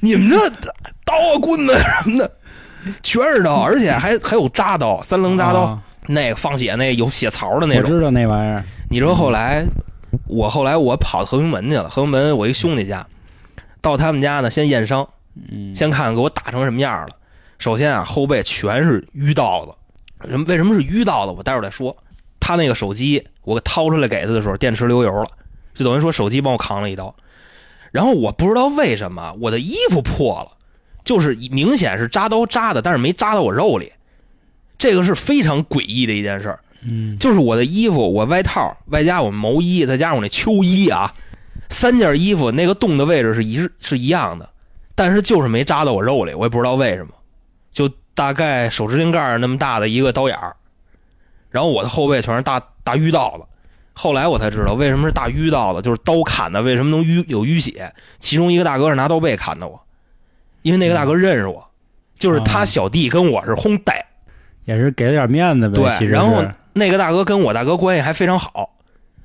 [0.06, 0.50] 你们这
[1.04, 2.32] 刀啊棍子什么的
[3.02, 7.84] 全是刀， 而且还还有扎刀，三棱扎刀，啊那个放血那个有血槽的那种。
[7.84, 9.66] 我知道那玩意儿，你知道后来
[10.28, 13.06] 我后来我跑和平门去了，和平门我一兄弟家，
[13.82, 15.08] 到他们家呢先验伤，
[15.52, 17.10] 嗯，先看看给我打成什么样了。
[17.58, 21.34] 首先啊，后背全是淤道子，人为什么是淤刀子？
[21.36, 21.96] 我待会儿再说。
[22.40, 25.28] 他那个手机，我掏出来给他的时候，电池流油了，
[25.74, 27.16] 就等于说手机帮我扛了一刀。
[27.96, 30.58] 然后我不知道为什么我的衣服破了，
[31.06, 33.94] 就是明显是扎刀扎的，但是没扎到我肉里。
[34.78, 36.60] 这个是非常诡异的一件事儿。
[36.82, 41.14] 嗯，就是我的衣服，我外套外加我毛衣，再加上我那秋衣啊，
[41.70, 44.50] 三件衣服那个洞的位置是一是一样的，
[44.94, 47.14] 但是就是没扎到我肉里，我也不知道为什么，
[47.72, 50.58] 就大概手指甲盖那么大的一个刀眼儿，
[51.50, 53.46] 然后我的后背全是大大淤道子。
[53.98, 57.92] 后来我才知道为什么是大淤道的，就是刀砍的，为什么能淤有淤血？
[58.20, 59.80] 其中一个大哥是拿刀背砍的我，
[60.62, 61.66] 因为那个大哥认识我，
[62.20, 64.06] 就是他小弟跟我是轰带，
[64.66, 65.98] 也是给了点面子呗。
[66.00, 68.70] 对，然后那个大哥跟我大哥关系还非常好，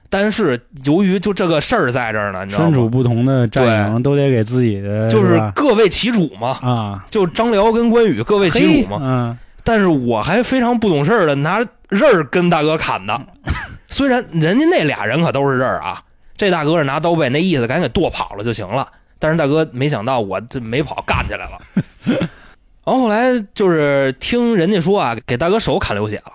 [0.08, 2.90] 但是由于就这个事儿在这儿呢，你知道身处吗？
[2.90, 8.98] 不同的战营，都得给自己的就是各为其主嘛，啊，就张辽跟关羽各为其主嘛。
[9.02, 13.20] 嗯，但是我还非常不懂事儿的拿刃儿跟大哥砍的，
[13.90, 16.02] 虽然人家那俩人可都是这儿啊，
[16.36, 18.88] 这大哥是拿刀背，那意思赶紧给剁跑了就行了。
[19.18, 21.58] 但是大哥没想到我这没跑干起来了，
[22.06, 26.32] 然后后来就是听人家说啊，给大哥手砍流血了。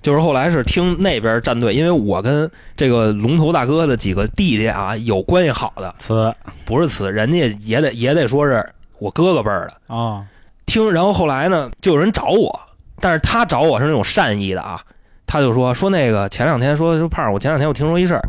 [0.00, 6.32] 就是后来是听那边战队，因为我跟这个龙头大哥的几个弟弟啊有关系好的，呲
[6.64, 8.64] 不是此，人家也得也得说是
[9.00, 9.94] 我哥哥辈儿的。
[9.94, 10.24] 啊，
[10.66, 12.60] 听，然后后来呢，就有人找我，
[13.00, 14.80] 但是他找我是那种善意的啊，
[15.28, 18.28] 他就说说那个前两天说说胖儿，我前两天我听说一事儿，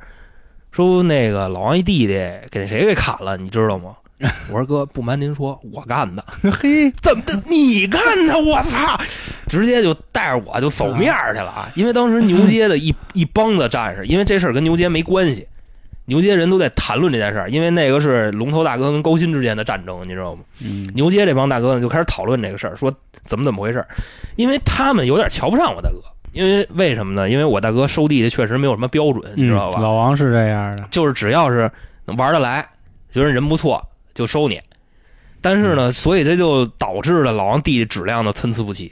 [0.72, 2.14] 说那个老王一弟弟
[2.52, 3.96] 给谁给砍了，你知道吗？
[4.52, 6.22] 我说哥，不瞒您说，我干的，
[6.60, 7.42] 嘿，怎么的？
[7.50, 8.38] 你干的？
[8.38, 9.00] 我操！
[9.48, 11.72] 直接就带着我就走面儿去了啊！
[11.74, 15.48] 因为当时牛街的一一帮子战士，因为这事儿跟牛街没关系，
[16.04, 20.42] 牛街人都在谈论这件事儿，因为那个是龙头大哥跟高鑫之间的战争，你知道吗？
[20.60, 23.88] 嗯，牛街这帮大哥呢就开始讨论这个事儿，说怎么怎么回事儿，
[24.36, 27.30] 因为他们有点瞧不上我大哥，因为为什么呢？
[27.30, 29.80] 因为我大哥收弟弟确实没有什么标准，你知道吧？
[29.80, 31.72] 嗯老王是这样的，就是只要是
[32.18, 32.68] 玩得来，
[33.12, 34.62] 觉得人不错就收你。
[35.42, 38.92] 但是呢，所以这就导致了老王弟弟质量的参差不齐。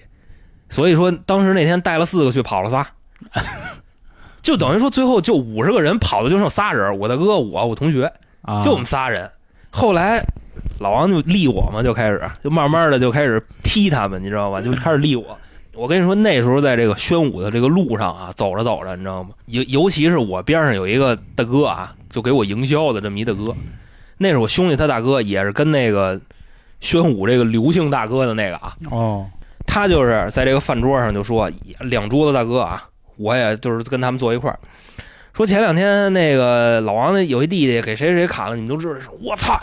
[0.69, 2.85] 所以说，当时那天带了四个去，跑了仨，
[4.41, 9.29] 就等于说最后就五十个人跑的就剩仨人，我大哥、我、我同学，啊，就我们仨人。
[9.69, 10.23] 后来
[10.79, 14.61] 老王就立我嘛，就开始就慢慢的就开始踢他们，你知道吧？
[14.61, 15.37] 就开始立我。
[15.77, 19.29] 我跟你说，那时候在这个宣武的这个路上啊，走着走着，你知道吗？
[19.45, 23.55] 尤尤其是我边上有一个大哥啊，就给我营销的这么一大哥，
[24.17, 26.19] 那是我兄弟他大哥，也是跟那个
[26.79, 29.27] 宣武这个刘姓大哥的那个啊，哦，
[29.67, 31.47] 他就是在这个饭桌上就说
[31.81, 32.83] 两桌子大哥啊，
[33.17, 34.57] 我也就是跟他们坐一块儿，
[35.33, 39.53] 说前两天那个老王那有一弟弟给谁谁砍了，你们都知道，我操，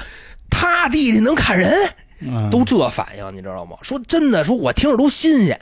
[0.49, 1.73] 他弟弟能砍人，
[2.21, 2.49] 嗯。
[2.51, 3.77] 都这反应，你知道吗？
[3.83, 5.61] 说真的，说我听着都新鲜，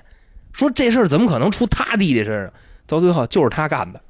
[0.53, 2.53] 说这事儿怎么可能出他弟弟身上？
[2.87, 4.01] 到最后就是他干的，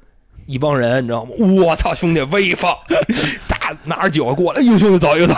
[0.47, 1.31] 一帮人你知道吗？
[1.39, 2.69] 我操，兄弟威风，
[3.47, 5.35] 大拿着酒过来，哎呦兄弟走一个走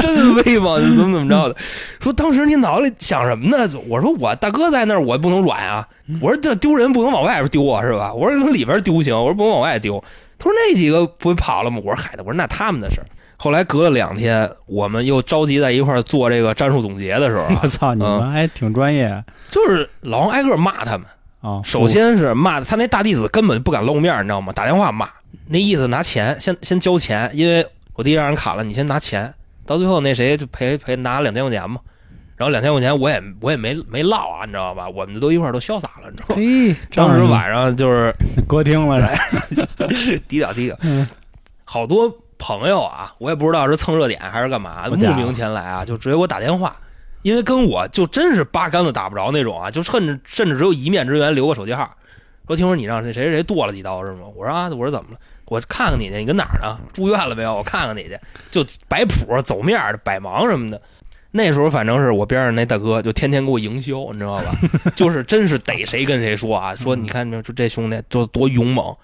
[0.00, 1.56] 真威风，怎么怎么着的？
[2.00, 3.66] 说当时你脑子里想什么呢？
[3.88, 5.88] 我说我大哥在那儿，我不能软啊。
[6.20, 8.12] 我说这丢人不能往外边丢啊，是吧？
[8.12, 10.02] 我说从里边丢行，我说不能往外丢。
[10.38, 11.78] 他说那几个不会跑了吗？
[11.82, 13.06] 我说嗨的，我说那他们的事儿。
[13.36, 21.06] 后来隔了两天，我们又召集在一块儿做这个战术总结的时候啊 我，操，你们还挺专业就是老王挨个骂他们。
[21.40, 21.60] 啊。
[21.62, 24.52] 首先是骂他那大弟子根本不敢露面，你知道吗？
[24.52, 25.08] 打电话骂，
[25.48, 29.32] 那意思拿钱，先先交钱，因为我弟让人砍了，你先拿钱。
[29.66, 31.80] 到最后那谁就赔赔拿两千块钱嘛，
[32.36, 34.88] 然后两千块钱我也我也没没落啊，你知道吧？
[34.88, 36.76] 我们都一块儿都潇洒了，你知道吗？
[36.94, 38.14] 当时晚上就是
[38.48, 39.10] 歌厅了，
[40.28, 41.06] 低调低调，嗯
[41.64, 46.76] 好多朋友啊，我也不知道是蹭热点还是干嘛，慕名前来啊，就直接给我打电话，
[47.22, 51.90] 因为跟我就真是八竿子打不着那种啊，就甚至甚至只有一面之缘，留个手机号，
[52.46, 54.26] 说听说你让那谁谁谁剁了几刀是吗？
[54.34, 55.18] 我说啊，我说怎么了？
[55.46, 56.78] 我看看你去，你跟哪儿呢？
[56.92, 57.54] 住院了没有？
[57.54, 58.18] 我看看你去，
[58.50, 60.80] 就摆谱、走面儿、百忙什么的。
[61.30, 64.56] 那时候反正是我边上那大哥就天天给我营销，你知道吧？
[64.96, 68.96] 就是真是逮谁跟谁说啊，说你看就这兄弟就多勇猛，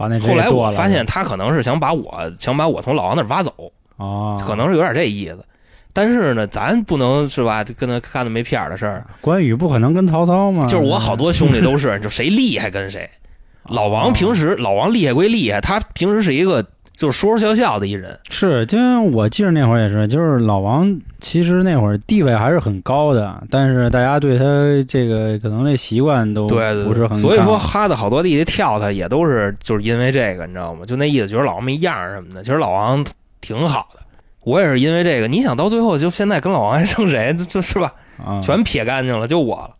[0.00, 3.52] 把那后来我发现他可能是想把我想把我从老王那儿挖走，
[3.98, 5.44] 啊，可能是有点这意思。
[5.92, 7.62] 但是呢，咱不能是吧？
[7.76, 9.06] 跟他干的没屁眼儿的事儿。
[9.20, 13.06] 关羽不可能跟曹操嘛，就是我好多兄弟都是，就谁厉害跟谁。
[13.68, 16.64] 老王平时老王厉害归厉害，他平时是一个
[17.00, 18.16] 就是说说笑笑的一人。
[18.28, 24.44] 是，因为我记得那会儿也是，就是老王其实那会儿地位还是很高的，但是大家对他
[24.86, 30.84] 这个可能这习惯都对对对，不是很所以说哈的好多弟弟跳他也都是就是因为这个，你知道吗？
[30.84, 32.42] 就那意思，觉得老王没样儿什么的。
[32.42, 33.02] 其实老王
[33.40, 34.00] 挺好的，
[34.44, 35.26] 我也是因为这个。
[35.26, 37.32] 你想到最后，就现在跟老王还剩谁？
[37.32, 37.90] 就就是吧，
[38.22, 39.70] 啊，全撇干净了，就我了。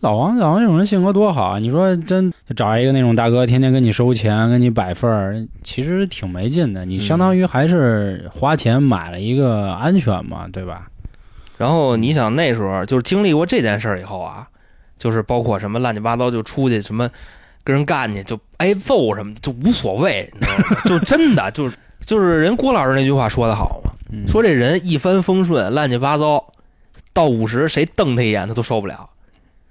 [0.00, 1.58] 老王，老王这种人性格多好啊！
[1.58, 6.84] 你说真找一个那种大哥，天天跟你收钱，跟你摆份儿，其实挺没劲的。
[6.84, 10.86] 你相当于还是花钱买了一个安全嘛，对吧？
[11.56, 14.46] 然后你想那时候就是经历过这件事儿以后啊，
[14.96, 17.10] 就是包括什么乱七八糟就出去什么
[17.64, 20.80] 跟人干去就挨揍什么的就无所谓，你知道吗？
[20.84, 26.52] 就真的 就是就是人郭老师那句话说的好嘛，嗯、说这人一帆风顺乱七八糟，
[27.12, 29.10] 到五十谁瞪他一眼他都受不了。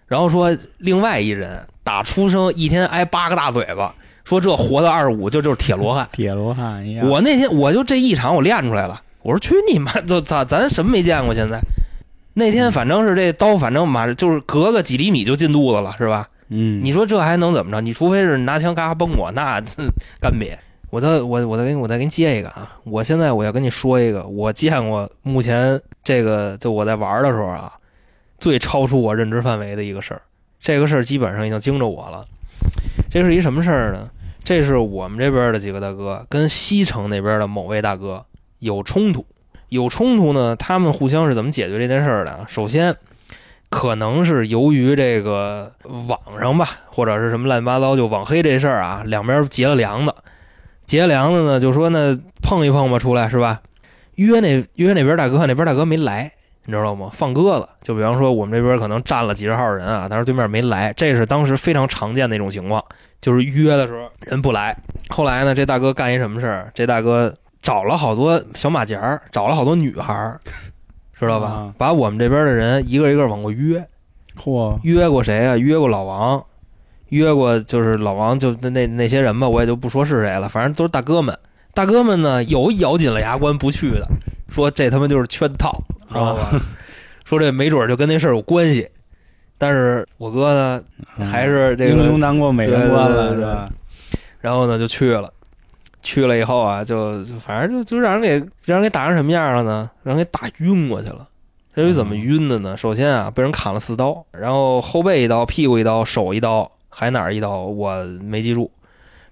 [0.08, 3.94] 然后说另外一人打出生一天挨八个大嘴巴，
[4.24, 6.08] 说这活到二十五就就是铁罗汉。
[6.12, 6.84] 铁罗汉。
[7.04, 11.60] 我那天我就这一场我练出来了，我说去你妈，就咱咱什么没见过现在。
[12.34, 16.30] 那天反正是这刀，反正马上就是隔个几厘米就进肚子了，是吧？
[16.50, 17.82] 嗯，你说这还能怎么着？
[17.82, 19.62] 你除非是拿枪嘎崩我，那
[20.22, 20.58] 干瘪。
[20.90, 22.72] 我再我我再给你我再给你接一个啊！
[22.86, 27.74] 我现在我要跟你说一个，我见过目前这个就我在玩的时候啊，
[28.38, 30.22] 最超出我认知范围的一个事儿。
[30.60, 32.26] 这个事儿基本上已经惊着我了。
[33.10, 34.10] 这是一什么事儿呢？
[34.44, 38.26] 这是我们这边的几个大哥跟西城那边的某位大哥
[38.60, 39.26] 有冲突。
[39.70, 42.46] 有冲突呢，他们互相是怎么解决这件事儿的？
[42.48, 42.96] 首先，
[43.70, 45.74] 可能是由于这个
[46.08, 50.16] 网上吧，或者是什么乱七八糟就网黑这事儿啊，两边结了梁子。
[50.86, 53.62] 结梁子呢，就说那碰一碰吧，出来是吧？
[54.16, 56.32] 约那约那边大哥，那边大哥没来，
[56.68, 57.10] 你知道吗？
[57.12, 57.68] 放鸽子。
[57.82, 62.86] 就比方说我们这边可能站了几十号人啊，但是对面没来，这是当时非常常见的一种情况，
[63.20, 64.78] 就是约的时候人不来。
[65.10, 66.72] 后来呢，这大哥干一什么事儿？
[66.76, 67.34] 这大哥。
[67.60, 70.40] 找了好多小马甲儿，找了好多女孩儿，
[71.20, 71.48] 知道吧？
[71.48, 73.86] 啊把我们这边的人一个一个往过约，
[74.40, 75.58] 嚯，约过谁啊？
[75.58, 76.42] 约过老王，
[77.10, 81.38] 约过就是老王就那那那些人吧，我也就不说是谁了，反正都是大哥们。
[81.74, 84.08] 大哥们呢，有咬紧了牙关不去的，
[84.48, 86.62] 说这他妈就是圈套，知道吧？
[87.26, 88.88] 说这没准就跟那事儿有关系。
[89.58, 90.84] 但是我哥呢，
[91.26, 93.70] 还是这个英雄难过美人关了，是吧？
[94.40, 95.32] 然后呢就去了。
[96.04, 99.90] 去了以后啊，就就反正就就让人给让人给打成什么样了呢？
[100.04, 101.28] 让人给打晕过去了。
[101.76, 102.78] 至于怎么晕的呢？
[102.78, 108.72] 首先啊，被人砍了四刀，然后后背一刀，屁股一刀，手一刀，还哪儿一刀我没记住。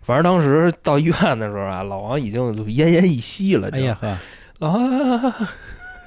[0.02, 3.70] 反正当时到医院的时候啊，老王已经就奄奄一息了。
[3.72, 4.18] 哎呀呵，
[4.60, 5.50] 老王啊，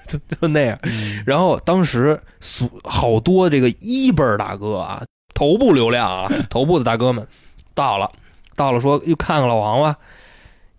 [0.09, 0.77] 就就那样。
[0.83, 7.25] 嗯然后当时所好多这个一辈儿大哥啊，头部流量啊，头部的大哥们
[7.75, 8.11] 到了，
[8.57, 9.97] 到了说又看看老王吧。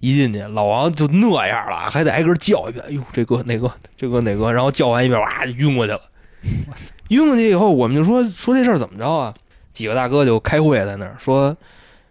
[0.02, 2.86] 一进去，老王就那样了，还得挨个叫一遍。
[2.88, 4.54] 哎呦，这哥哪个，这哥哪个？
[4.54, 6.00] 然后叫完一遍，哇，就晕过去了。
[7.10, 9.34] 晕过去以后，我们就说说这事儿怎么着啊？
[9.74, 11.58] 几个大哥就开会在那儿说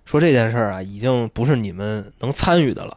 [0.04, 2.94] 说这件事儿啊，已经不是你们能参与的了。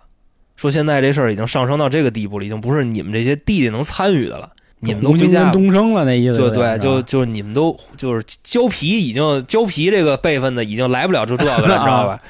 [0.62, 4.52] 说现在这事儿已经上升到这个地步了，已经不是你们这些弟弟能参与的了。
[4.80, 5.52] 你们都回家。
[5.52, 12.22] 东升了那意思，就对，就就是你们都就是胶皮已经胶皮这个辈分的已经来不了就这个了， 你知道吧？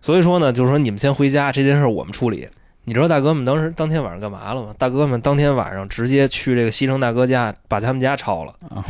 [0.00, 2.48] 所以说呢，就是说你们先回家，这件事我们处理。
[2.84, 4.74] 你知道大哥们当时当天晚上干嘛了吗？
[4.78, 8.54] 大哥们当天晚上直接去这个西城大哥家，把他们家抄了。
[8.70, 8.82] 啊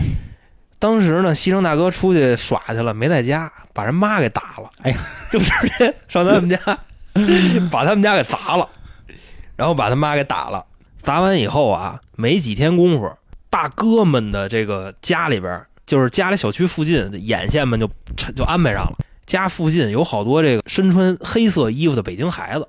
[0.78, 4.70] 当时呢，西城大哥出去耍去了，没在家，把人妈给打了。
[4.82, 6.56] 哎呀，就直接上他们家，
[7.70, 8.68] 把他们家给砸了，
[9.56, 10.64] 然后把他妈给打了。
[11.02, 13.10] 砸完以后啊，没几天功夫，
[13.48, 17.88] 大哥们的这个家里边，就是家里小区附近眼线们就
[18.34, 18.98] 就安排上了。
[19.24, 22.68] 家附近有好多这个身穿黑色衣服的北京孩子，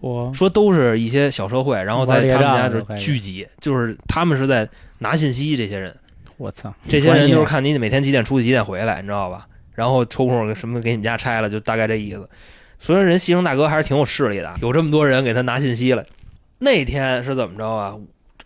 [0.00, 4.68] 嚯，说都是一些小社会，然后在他们家就聚集，就是他们是在
[4.98, 5.56] 拿信息。
[5.56, 5.94] 这些人，
[6.36, 9.46] 我操，这些人就是看你每天几点出去，几点回来，你知道吧？
[9.74, 12.28] 然后抽空什么给你们家拆了，就大概这意思。
[12.84, 16.04] 虽然人西城大哥还是挺有势力的，有这么多人给他拿信息了。
[16.58, 17.94] 那天是怎么着啊？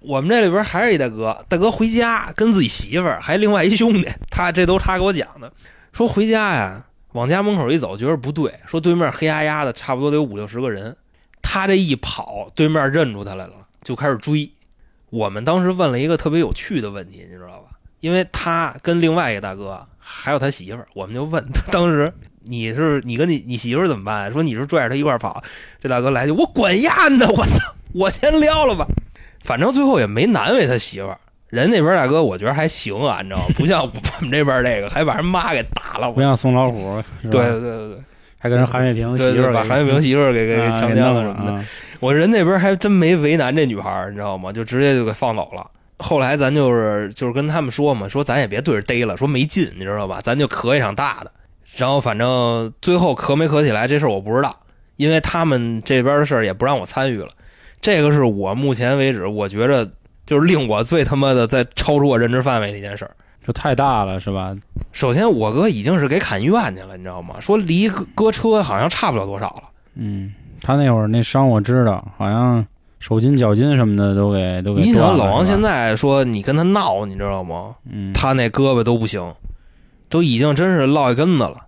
[0.00, 5.50] 我们这里边还是一大哥，大哥回家跟自己媳妇儿还另外一兄弟， 他这都是他给我讲的，
[5.94, 10.94] 说回家呀，往家门口一走，觉得不对，说对面黑压压的，差不多得有五六十个人。
[11.40, 14.50] 他这一跑，对面认出他来了，就开始追。
[15.08, 17.70] 我们当时问了一个特别有趣的问题，你知道吧？
[18.00, 22.12] 因为他跟另外一个大哥还有他媳妇儿，我们就问他当时
[22.46, 24.32] 你是你跟你你媳妇儿怎么办？
[24.32, 25.42] 说你是拽着他一块儿跑，
[25.80, 28.86] 这大哥来句我管丫呢，我操，我先撩了吧。
[29.42, 33.54] 反正最后也没难为他媳妇儿，人那边大哥我觉得还行啊，你知道吗？
[33.56, 37.98] 不像我们这边这个还把人妈给打了，不像宋老虎，对对对对
[38.38, 41.52] 还跟人韩雪萍对对，媳妇儿给把韩月平媳妇儿给给强奸了什么的。
[41.52, 41.64] 啊
[41.98, 44.52] 我人那边还真没为难这女孩儿，你知道吗？
[44.52, 45.66] 就直接就给放走了。
[45.98, 50.20] 后来咱就是就是跟他们说嘛，说咱也别对着逮了，说没劲，你知道吧？
[50.22, 51.32] 咱就磕一场大的。
[51.76, 54.56] 然后反正最后磕没磕起来这事儿我不知道，
[54.96, 57.28] 因为他们这边的事儿也不让我参与了。
[57.80, 59.88] 这个是我目前为止我觉着
[60.24, 63.10] 就是令我最他妈的在超出我认知范围的一件事儿。
[63.46, 64.56] 就太大了，是吧？
[64.90, 67.36] 首先，我哥已经是给砍医院去了，你知道吗？
[67.38, 69.62] 说离搁搁车好像差不了多少了。
[69.94, 72.66] 嗯，他那会儿那伤我知道，好像
[72.98, 77.76] 手筋脚筋什么的都给都给你想，老王现在说你跟他闹，你知道吗？
[77.88, 79.32] 嗯，他那胳膊都不行，
[80.08, 81.65] 都已经真是落一根子了。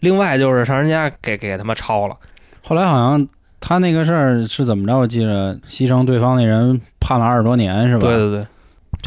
[0.00, 2.16] 另外就是上人家给给他妈抄了，
[2.62, 3.26] 后来好像
[3.60, 4.96] 他那个事儿是怎么着？
[4.98, 8.06] 我记着牺牲对方那人判了二十多年，是吧？
[8.06, 8.46] 对对对。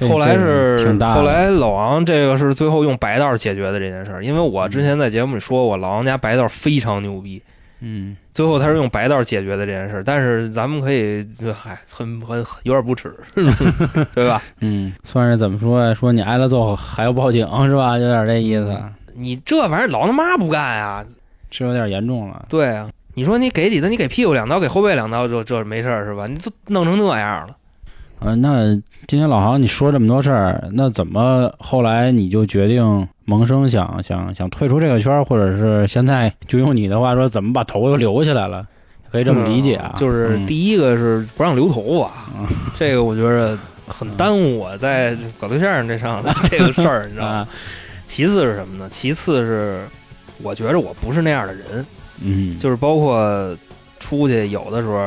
[0.08, 7.42] 后来是后来老王这个是最后用白道解决的这件事儿，因为我之前在节目里说过，老王家白道非常牛逼，
[7.82, 10.04] 嗯最后他是用白道解决的这件事儿。
[10.04, 13.14] 但是咱们可以，就嗨，很很有点不耻，
[14.16, 14.42] 对吧？
[14.62, 15.94] 嗯，算是怎么说呀？
[15.94, 17.98] 说你挨了揍还要报警是吧？
[17.98, 18.78] 有点这意思，
[19.20, 21.06] 你这玩意儿老他妈不干啊？
[21.52, 22.46] 是有点严重了。
[22.48, 26.26] 对啊，你说你给几刀，你给屁股两刀，给后背两刀，这这没事儿是吧？
[26.28, 27.56] 你都弄成那样了。
[28.20, 28.76] 啊，那
[29.08, 38.68] 今天老航你说这么多事儿，那怎么后来你就决定萌生想想想退出这个圈儿，或者是现在就用你的话说，怎么把头又留下来了？
[39.12, 39.94] 可以这么理解啊？
[39.96, 42.46] 嗯就是嗯第一个是不让留头发，嗯
[42.78, 47.48] 这个我觉得很耽误我在搞对象这上的 这个事儿，你知道吗？
[48.10, 48.90] 啊，其次是什么呢？
[48.90, 49.86] 其次是
[50.42, 51.86] 我觉着我不是那样的人，
[52.22, 53.56] 嗯，就是包括
[54.00, 55.00] 出去有的时候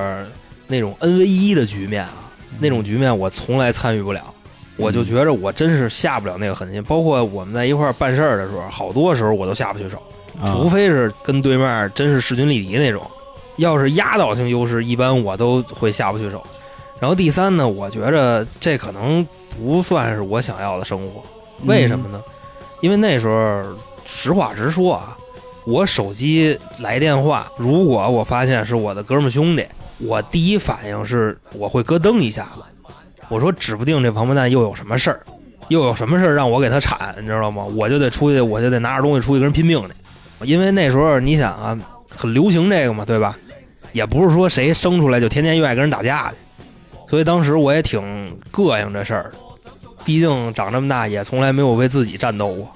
[0.69, 4.23] 那种 N v 一的局面啊，那种局面我从来参与不了。
[4.79, 10.03] 我就觉着我真是下不了那个狠心，包括我们在一块儿办事儿的时候，好多时候我都下不去手，
[10.41, 13.03] 啊除非是跟对面真是势均力敌那种。
[13.57, 16.43] 要是压倒性优势，一般我都会下不去手。
[16.99, 21.23] 然后第三呢，我觉着这可能不算是我想要的生活，
[21.67, 22.23] 为什么呢？
[22.83, 23.63] 因为那时候
[24.05, 25.17] 实话实说啊，
[25.65, 29.65] 我手机来电话，如果我发现是我的哥们兄弟，
[29.99, 32.93] 我第一反应是我会咯噔一下子，
[33.29, 35.21] 我说指不定这王八蛋又有什么事儿，
[35.69, 37.65] 又有什么事儿让我给他铲，你知道吗？
[37.65, 39.95] 我就得出去，我就得拿着东西出去跟人拼命去，
[40.45, 41.79] 因为那时候你想啊，
[42.17, 43.39] 很流行这个嘛，对吧？
[43.93, 46.37] 也不是说谁生出来就天天愿意跟人打架去，
[47.09, 49.31] 所以当时我也挺膈应这事儿。
[50.05, 52.73] 毕竟长这么大也从来没有为自己战斗过，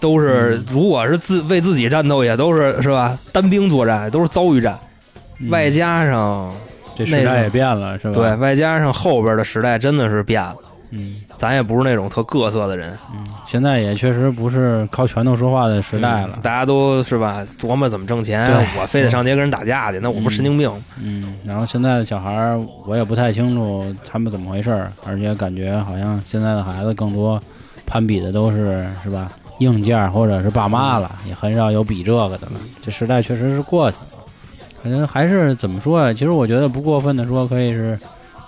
[0.00, 3.18] 都是如果是自为自己战斗，也都是是吧？
[3.32, 4.78] 单兵作战都是遭遇战，
[5.38, 6.54] 嗯外加上
[6.94, 8.14] 这时代也变了，是吧？
[8.14, 10.56] 对，，外加上后边的时代真的是变了，
[10.90, 16.40] 嗯咱也不是那种特各色的人，嗯，现在也确实不是靠拳头说话的时代了嗯。
[16.42, 20.82] 大家都是吧琢磨怎么挣钱对，我非得上街跟人打架去，那我不是神经病吗？
[21.02, 27.40] 嗯，然后现在的小孩儿，我也不太清楚他们怎么回事儿，而且感觉好像现在的孩子更多
[27.84, 32.52] 攀比的都是是吧硬件儿或者是爸妈了，也很少有比这个的了。
[32.82, 34.22] 这时代确实是过去了，
[34.82, 36.12] 反正还是怎么说呀？
[36.12, 37.98] 其实我觉得不过分的说，可以是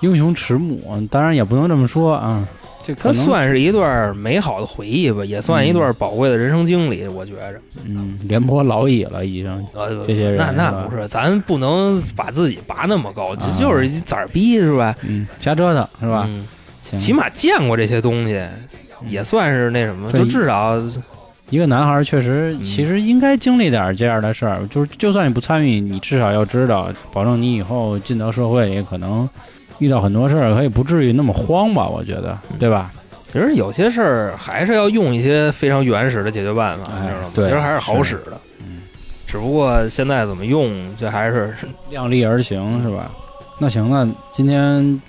[0.01, 0.81] 英雄迟暮，
[1.11, 2.47] 当然也不能这么说啊。
[2.81, 7.55] 这可它算是一段美好的回忆吧，也算一段宝贵的人生经历，我觉着。
[7.87, 9.67] 嗯廉颇老矣了，已经。
[9.75, 14.95] 呃，这些人那那不是，咱不能把自己拔那么高，这啊就是一崽儿逼是吧？
[15.03, 16.25] 嗯，瞎折腾是吧？
[16.29, 16.47] 嗯
[16.83, 18.41] 行，起码见过这些东西，
[19.09, 20.81] 也算是那什么，就至少
[21.51, 29.29] 一个男孩儿确实嗯其实应该经历点儿这样的事儿，就是就算你不参与，你至少要知道，保证你以后进到社会里可能
[29.79, 31.87] 遇到很多事儿，可以不至于那么慌吧？
[31.89, 32.91] 我觉得，嗯对吧？
[33.33, 37.31] 其实有些事儿还是要用一些非常原始的解决办法，哎你知道吗？
[37.35, 38.81] 对其实还是好使的，嗯，
[39.27, 41.55] 只不过现在怎么用，这还是
[41.91, 43.11] 量力而行是吧？
[43.59, 45.01] 那行，那今天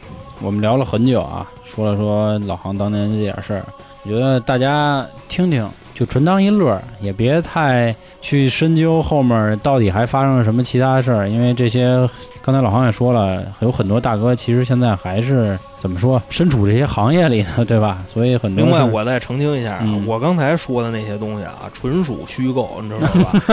[0.42, 3.64] 我们聊了很久啊，说了说老航当年这点事儿，
[4.04, 12.08] 我觉得大家听听就纯当一乐，也别太去深究后面到底还发生了什么其他事儿，因为这些
[12.42, 18.00] 刚才老黄也说了，有很多大哥其实现在还是怎么说，身处这些行业里的，对吧？
[18.12, 23.08] 所以很多另外，我再澄清一下啊，嗯我刚才说的那些东西啊，纯属虚构，你知道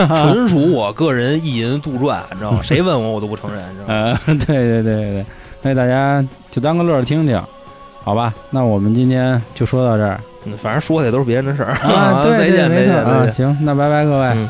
[0.05, 0.15] 吧？
[0.21, 2.59] 纯属我个人意淫杜撰，你知道吗？
[2.63, 4.19] 谁问我，我都不承认，你知道吗？
[4.25, 5.25] 呃， 对对对对对，
[5.61, 7.39] 那大家就当个乐儿听听，
[8.03, 8.33] 好吧？
[8.49, 14.27] 那我们今天就说到这儿嗯反正说的也都是别人的事儿啊，对对，再见，再见，没错啊，行，那拜拜各位。
[14.33, 14.49] 嗯。